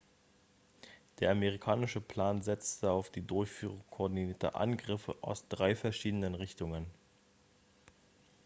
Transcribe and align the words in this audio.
der 1.19 1.29
amerikanische 1.29 2.01
plan 2.01 2.41
setzte 2.41 2.89
auf 2.89 3.11
die 3.11 3.21
durchführung 3.21 3.83
koordinierter 3.91 4.55
angriffe 4.55 5.13
aus 5.21 5.47
drei 5.47 5.75
verschiedenen 5.75 6.33
richtungen 6.33 6.87